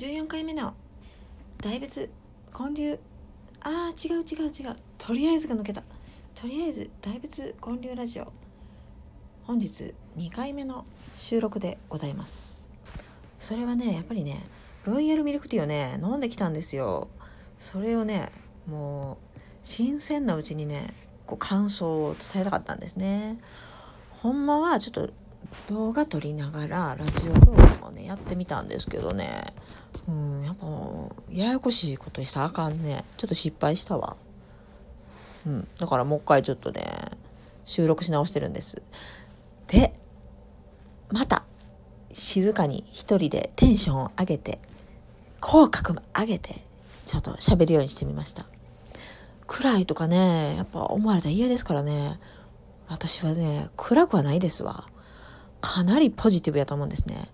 [0.00, 0.72] 14回目の。
[1.62, 2.08] 大仏
[2.56, 2.98] 建立。
[3.60, 4.76] あー違う違う違う。
[4.96, 5.82] とりあえずが抜けた。
[6.34, 8.32] とりあえず大仏建立ラジオ。
[9.44, 10.86] 本日2回目の
[11.18, 12.32] 収録でございます。
[13.40, 14.46] それはねやっぱりね
[14.86, 17.08] ロイヤルミルクティーをね飲んできたんですよ。
[17.58, 18.32] それをね
[18.66, 20.94] もう新鮮なうちにね
[21.26, 23.38] こう感想を伝えたかったんですね。
[24.22, 25.10] ほんまはちょっと
[25.68, 29.52] 動画撮りながらラジオ動画もねやってみたんですけどね。
[30.08, 30.66] うんやっぱ
[31.30, 33.04] ややこしいことしたらあかんね。
[33.16, 34.16] ちょっと失敗したわ。
[35.46, 36.86] うんだからもう一回ちょっとね
[37.64, 38.82] 収録し直してるんです。
[39.68, 39.94] で
[41.10, 41.44] また
[42.12, 44.58] 静かに一人でテンションを上げて
[45.40, 46.62] 口角も上げて
[47.06, 48.46] ちょっと喋るようにしてみました。
[49.46, 52.20] 暗いとかねやっぱ思われたら嫌ですからね。
[52.88, 54.86] 私はね暗くはないですわ。
[55.60, 57.28] かなりポジティブやと思うんですね。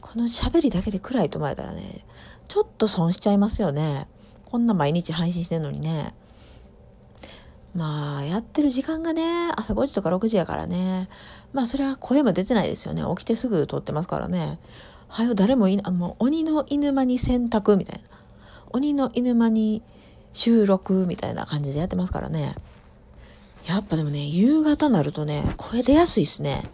[0.00, 2.04] この喋りだけで暗いと思われたらね、
[2.48, 4.06] ちょっと損しちゃいますよね。
[4.44, 6.14] こんな毎日配信してんのにね。
[7.74, 11.08] まあ、やってる時間がね、朝5時とか6時やからね。
[11.52, 13.02] まあ、それは声も出てないですよね。
[13.16, 14.60] 起きてすぐ撮ってますからね。
[15.08, 18.08] はよ、誰もいな、もう、鬼の犬間に洗濯みたいな。
[18.70, 19.82] 鬼の犬間に
[20.32, 22.54] 収録みたいな感じでやってますからね。
[23.66, 26.64] やっぱでもね、夕方になるとね、声出やすいっすね。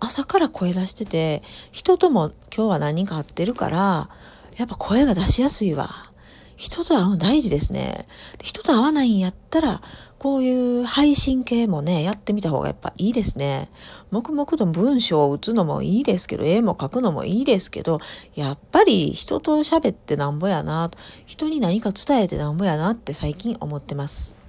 [0.00, 4.10] 朝から声出してて、人とも今日は何人か会ってるから、
[4.56, 6.10] やっぱ声が出しやすいわ。
[6.56, 8.08] 人と会うの大事ですね。
[8.42, 9.80] 人と会わないんやったら、
[10.18, 13.70] こういう配信系もね、やってみた方がやっぱいいですね。
[14.10, 18.00] 黙々と文章を打つのもいいですけど、絵も描くのもいいですけど、
[18.34, 20.90] やっぱり人と喋ってなんぼやな、
[21.26, 24.40] 人に何か伝えてなんぼやなって最近思ってます。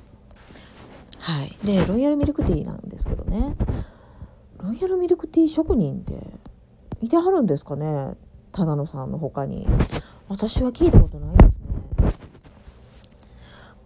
[1.19, 1.55] はい。
[1.63, 3.55] で、ロイヤルミルクティーなんですけどね。
[4.61, 6.13] ロイヤルミルクティー職人って
[7.01, 8.15] いてはるんですかね？
[8.51, 9.67] 忠野さんの他に。
[10.27, 11.55] 私は聞いたことないですね。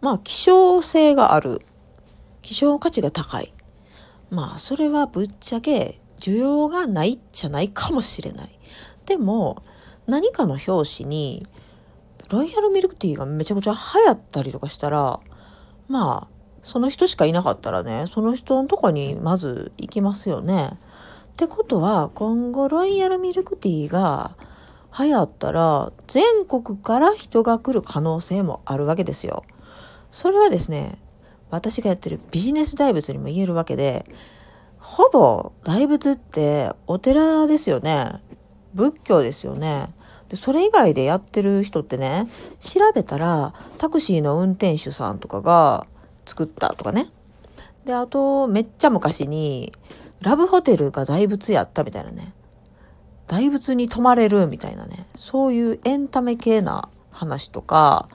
[0.01, 1.61] まあ、希少性がある。
[2.41, 3.53] 希少価値が高い。
[4.31, 8.59] まあ、それはぶっちゃけ需要がないじゃないかもしれない。
[9.05, 9.63] でも、
[10.07, 11.47] 何かの表紙に、
[12.29, 15.19] ロイヤルミルクティーがめちゃくちゃ流行ったりとかしたら、
[15.87, 16.32] まあ、
[16.63, 20.77] その人しかいなかったらね、その人のとこにまず行きますよね。
[21.33, 24.35] ってことは、今後ロイヤルミルクティーが
[24.97, 29.43] 流行ったら、全国から人が来る可能性もあるわけですよ。
[30.11, 30.99] それはですね、
[31.49, 34.05] 私がやってるビジネス大仏にも言えるわけで、
[34.79, 38.21] ほぼ大仏ってお寺ですよね。
[38.73, 39.93] 仏教ですよね。
[40.29, 42.27] でそれ以外でやってる人ってね、
[42.59, 45.87] 調べたらタクシーの運転手さんとかが
[46.25, 47.09] 作ったとかね。
[47.85, 49.73] で、あと、めっちゃ昔に、
[50.21, 52.33] ラブホテルが大仏やったみたいなね。
[53.27, 55.05] 大仏に泊まれるみたいなね。
[55.15, 58.09] そういうエンタメ系な話とか、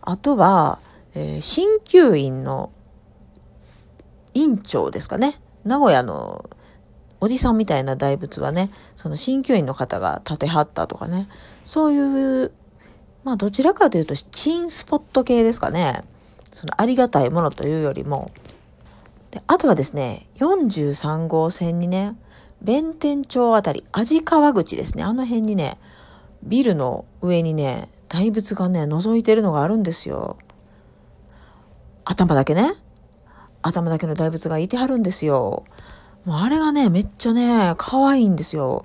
[0.00, 0.78] あとは、
[1.14, 2.70] えー、鍼灸院の
[4.34, 5.40] 院長ですかね。
[5.64, 6.48] 名古屋の
[7.20, 11.28] おじさんみたいな大仏はね、その鍼灸院の方が建てはったとかね。
[11.64, 12.52] そういう、
[13.24, 16.04] まあどちらかというと、チンスポット系ですかね。
[16.52, 18.28] そのありがたいものというよりも、
[19.30, 22.16] であとはですね、43号線にね、
[22.60, 25.78] 弁天町あたり、味川口ですね、あの辺にね、
[26.44, 30.36] ビルの上にね、大仏がね、覗いてるのがあるんですよ。
[32.04, 32.74] 頭だけね。
[33.62, 35.64] 頭だけの大仏がいてはるんですよ。
[36.24, 38.84] もうあれがね、めっちゃね、可愛いんですよ。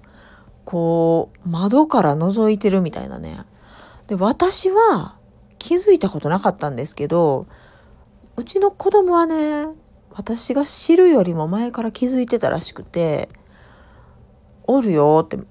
[0.66, 3.42] こう、窓から覗いてるみたいなね。
[4.08, 5.18] で、私は、
[5.60, 7.48] 気づいたことなかったんですけど、
[8.36, 9.68] うちの子供はね、
[10.12, 13.30] 私が知るよりも前から気づいてたらしくて、
[14.66, 15.46] おるよって、ん？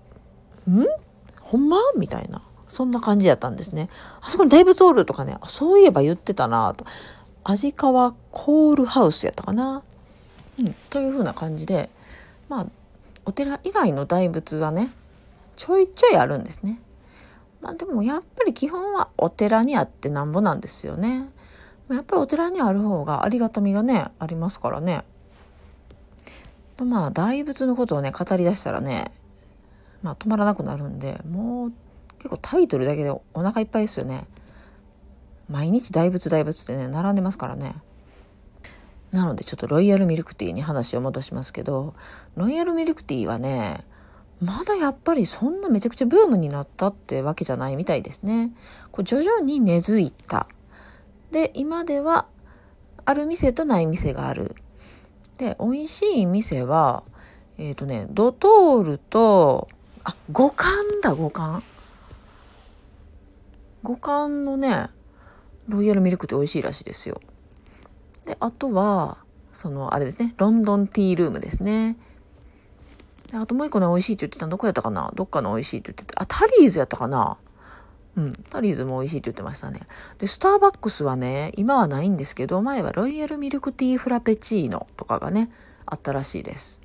[1.40, 1.78] ほんま？
[1.96, 2.42] みたいな。
[2.68, 3.88] そんな感じやったんですね。
[4.20, 6.84] あそこに大仏おるとかね、そういえば言ってたなと。
[7.44, 9.82] 味川コールハウスやったかな。
[10.58, 11.90] うん、というふうな感じで、
[12.48, 12.66] まあ、
[13.24, 14.90] お寺以外の大仏はね、
[15.54, 16.80] ちょいちょいあるんですね。
[17.66, 21.28] まあでもやっぱり基本はお寺にあってなんぼなんですよね。
[21.90, 25.02] やっぱりお寺にある方がありがたみがね、ありますからね。
[26.76, 29.10] とまあ大仏のことをね、語り出したらね、
[30.00, 31.72] まあ止まらなくなるんで、もう
[32.18, 34.28] 結構タイトルだけでお腹いっぱいですよね。
[35.48, 37.74] 毎日大仏大仏ってね、並んでますからね。
[39.10, 41.94] なのでちょっとロイヤルミルクティーに話を戻しますけど、
[42.36, 43.84] ロイヤルミルクティーはね、
[44.40, 48.52] まだやっぱりそんなめちゃくちゃブームになったってわけじゃないみたいですね。
[48.92, 50.46] こう徐々に根付いた。
[51.32, 52.26] で、今では
[53.04, 54.56] ある店とない店がある。
[55.38, 57.02] で、美味しい店は、
[57.58, 59.68] えっ、ー、とね、ドトールと、
[60.04, 60.68] あ、五感
[61.02, 61.62] だ、五感。
[63.82, 64.88] 五感のね、
[65.68, 67.20] ロイヤルミルクって美味しいらしいですよ。
[68.26, 69.18] で、あとは、
[69.52, 71.96] その、あれですね、ロンドンティールームですね。
[73.30, 75.12] であともう一個ね、美味しいって言ってたのどこやったかな？
[75.14, 77.38] どっかの美味しいって言ってて、あ、タリーズやったかな？
[78.16, 79.80] うん、タリーズも美味しいって言ってましたね。
[80.18, 85.50] で、スターバックスはね、今はないんですけど、前はロイヤルミルクティーフラペチーノとかがね、
[85.84, 86.80] あったらしいです。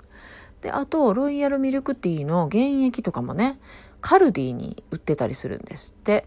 [0.61, 3.59] で、あと、ロイヤルミルクティーの原液とかもね、
[4.01, 6.25] カルディに売ってたりするんですって。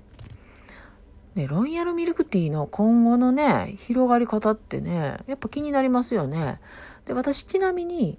[1.35, 6.61] で、ロイヤルミルクティーの今後のね、広がり方ってね、やっぱ気になりますよね。
[7.05, 8.19] で、私ちなみに、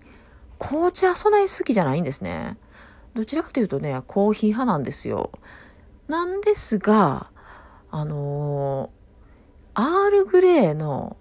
[0.60, 2.58] 紅茶そない好きじゃないんですね。
[3.14, 5.32] どちらかというとね、コーヒー派なんですよ。
[6.08, 7.30] なんですが、
[7.90, 11.18] あのー、アールグレーの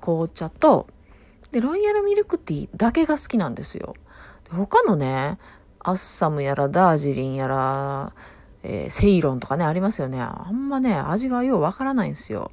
[0.00, 0.86] 紅茶と、
[1.52, 3.94] で、ロイヤルミルクティーだけが好きなんですよ。
[4.50, 5.38] 他のね、
[5.78, 8.12] アッサムやらダージリンやら、
[8.62, 10.20] えー、セイロンとかね、ありますよね。
[10.20, 12.50] あんまね、味がようわからないんですよ。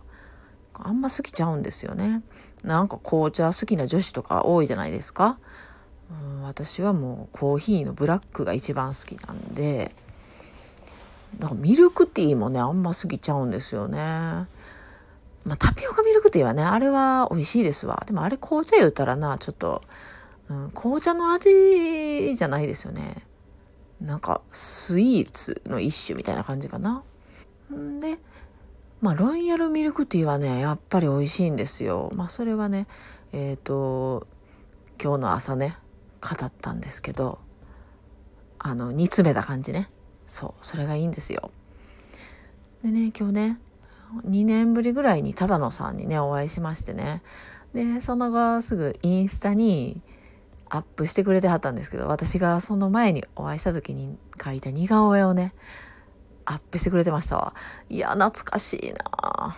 [0.73, 2.23] あんま好きちゃうんですよね。
[2.63, 5.37] なんか紅茶好きな女子とか多いじゃないですか。
[6.11, 9.95] うん、私はもうコーヒーのブラックが一番好きなんで、
[11.39, 13.97] だからミルクティーもね、あんま過ぎちゃうんですよね。
[15.43, 18.03] まあ、タピオカミルクティーはね、あれは美味しいですわ。
[18.05, 19.81] でもあれ紅茶言うたらな、ちょっと、
[20.49, 23.25] うん、紅茶の味じゃないですよね。
[23.99, 27.03] なんか、スイーツの一種みたいな感じかな。
[27.73, 28.17] んで、
[29.01, 32.11] まあ、ロイヤルミルクティーはね、やっぱり美味しいんですよ。
[32.15, 32.85] まあ、それはね、
[33.33, 34.27] えっ、ー、と、
[35.01, 35.75] 今日の朝ね、
[36.21, 37.39] 語ったんですけど、
[38.59, 39.89] あの、煮詰めた感じね。
[40.27, 41.49] そう、それがいいんですよ。
[42.83, 43.59] でね、今日ね、
[44.27, 47.23] 2年ぶりぐらいに只野さんにね、お会いしましてね。
[47.73, 50.01] で、その後すぐインスタに
[50.69, 55.55] アップしてくれてはったんですけど、私がその前にお会いした時に書いた似顔絵をね、
[56.45, 57.55] アップしてくれてましたわ。
[57.89, 59.55] いや、懐かしいな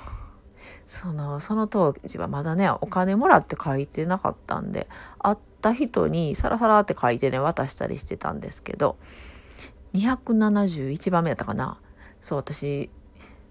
[0.87, 4.87] その、その当時はまだね、お金もらって書いてなかったんで、
[5.19, 8.97] 会った人にサラサラって書いてね、渡したりしてたんですけど、
[9.93, 11.79] 271番目やったかな。
[12.21, 12.89] そう、私、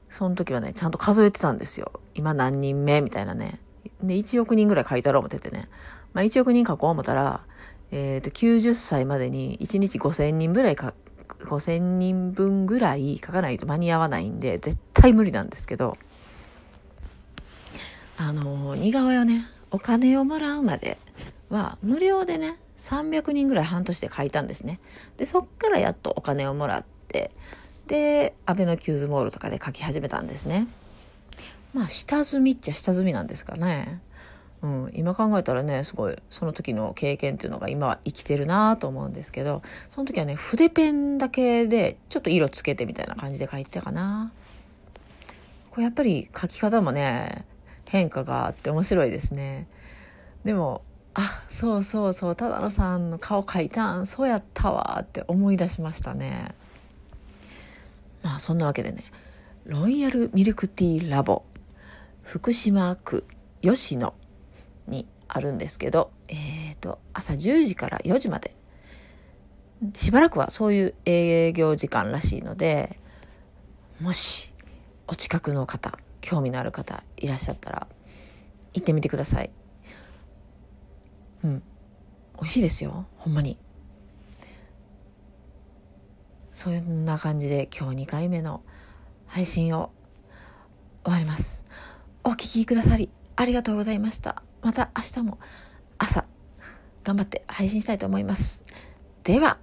[0.09, 2.01] その時はね、ちゃんと数えてたんですよ。
[2.15, 3.01] 今何人目？
[3.01, 3.61] みたいなね。
[4.03, 5.69] で、1億人ぐらい書いたろう思っててね。
[6.13, 7.45] まあ、1億人書こう思ったら、
[7.91, 10.95] えっ、ー、と、90歳までに1日5000人ぐらいか、
[11.47, 15.97] 5000人分ぐらい書かないと間に合わないんで、絶対無理なんですけど、
[18.17, 20.99] あの、似顔絵をね、お金をもらうまで
[21.49, 24.81] は無料でね、300人ぐらい半年で書いたんですね。
[25.17, 27.31] で、そっからやっとお金をもらって、
[27.87, 30.67] で、アベノキューズモールとかで書き始めたんですね。
[31.75, 34.01] まあ、下積みっちゃ下積みなんですかね。
[34.63, 39.63] うん、今考えたらね、すごい、その時の経験っていうのが今は生きてるなと思うんですけど、
[39.95, 44.33] その時はね、筆ペンだけで、ちょっと色つけてみたいな感じで書いてたかな。
[45.71, 47.45] これやっぱり書き方もね、
[47.87, 49.67] 変化があって面白いですね。
[50.45, 50.83] でも、
[51.15, 56.55] あそうそうそう只野さんの顔描いたんそうやったわって思い出しましたね
[58.23, 59.05] まあそんなわけでね
[59.67, 61.43] ロイヤルミルクティーラボ
[62.23, 63.27] 福島区
[63.61, 64.15] 吉野
[65.35, 68.55] あるんですけどえっ、ー、と朝10時から4時まで。
[69.95, 73.01] しばらくはそういう営業時間らしいので
[74.01, 74.53] もし
[75.09, 77.89] お近くの方興味のある方いらっしゃったら
[78.75, 79.51] 行ってみてください。
[81.45, 81.63] うん。
[82.37, 83.07] 美味しいですよ。
[83.17, 83.59] ほんまに。
[86.53, 88.63] そんな感じで今日2回目の
[89.27, 89.91] 配信を
[91.05, 91.65] 終わります。
[92.25, 94.43] お聴きくださりありがとうございました。
[94.63, 95.39] また明日も
[95.99, 96.25] 朝
[97.05, 98.65] 頑張って配信したいと思います。
[99.25, 99.59] では。